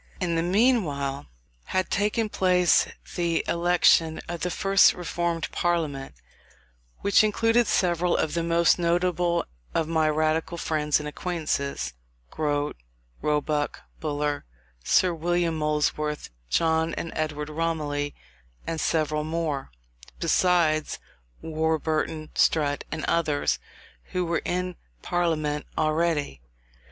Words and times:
In 0.19 0.33
the 0.33 0.41
meanwhile 0.41 1.27
had 1.65 1.91
taken 1.91 2.27
place 2.27 2.87
the 3.13 3.45
election 3.47 4.19
of 4.27 4.39
the 4.41 4.49
first 4.49 4.95
Reformed 4.95 5.47
Parliament, 5.51 6.15
which 7.01 7.23
included 7.23 7.67
several 7.67 8.17
of 8.17 8.33
the 8.33 8.41
most 8.41 8.79
notable 8.79 9.45
of 9.75 9.87
my 9.87 10.09
Radical 10.09 10.57
friends 10.57 10.99
and 10.99 11.07
acquaintances 11.07 11.93
Grote, 12.31 12.77
Roebuck, 13.21 13.83
Buller, 13.99 14.43
Sir 14.83 15.13
William 15.13 15.55
Molesworth, 15.55 16.31
John 16.49 16.95
and 16.95 17.13
Edward 17.15 17.49
Romilly, 17.51 18.15
and 18.65 18.81
several 18.81 19.23
more; 19.23 19.69
besides 20.19 20.97
Warburton, 21.43 22.31
Strutt, 22.33 22.85
and 22.91 23.05
others, 23.05 23.59
who 24.13 24.25
were 24.25 24.41
in 24.45 24.77
parliament 25.03 25.67
already. 25.77 26.41